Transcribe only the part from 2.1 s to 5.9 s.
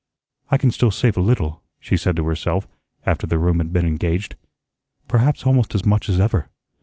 to herself, after the room had been engaged; "perhaps almost as